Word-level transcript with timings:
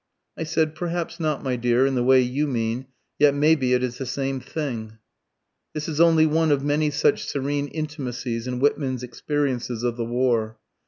I 0.35 0.45
said 0.45 0.73
'Perhaps 0.73 1.19
not, 1.19 1.43
my 1.43 1.55
dear, 1.55 1.85
in 1.85 1.93
the 1.93 2.03
way 2.03 2.21
you 2.21 2.47
mean, 2.47 2.87
yet 3.19 3.35
maybe, 3.35 3.73
it 3.75 3.83
is 3.83 3.99
the 3.99 4.07
same 4.07 4.39
thing.'" 4.39 4.97
This 5.75 5.87
is 5.87 6.01
only 6.01 6.25
one 6.25 6.51
of 6.51 6.63
many 6.63 6.89
such 6.89 7.25
serene 7.25 7.67
intimacies 7.67 8.47
in 8.47 8.57
Whitman's 8.59 9.03
experiences 9.03 9.83
of 9.83 9.97
the 9.97 10.05
war. 10.05 10.57